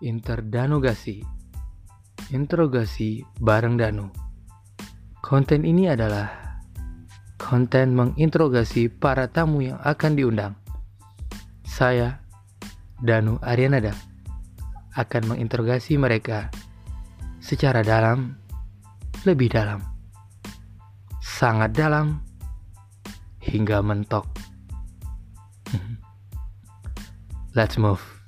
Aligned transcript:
Interdanugasi 0.00 1.20
Interogasi 2.32 3.20
bareng 3.36 3.76
Danu 3.76 4.08
Konten 5.20 5.68
ini 5.68 5.92
adalah 5.92 6.50
konten 7.36 7.92
menginterogasi 7.96 8.92
para 8.92 9.28
tamu 9.28 9.64
yang 9.64 9.80
akan 9.80 10.12
diundang. 10.16 10.54
Saya, 11.64 12.20
Danu 13.00 13.40
Arianada, 13.40 13.96
akan 14.96 15.34
menginterogasi 15.36 15.96
mereka 15.96 16.52
secara 17.40 17.80
dalam, 17.80 18.36
lebih 19.24 19.52
dalam, 19.52 19.80
sangat 21.20 21.76
dalam, 21.76 22.20
hingga 23.40 23.80
mentok. 23.80 24.28
Let's 27.56 27.80
move. 27.80 28.19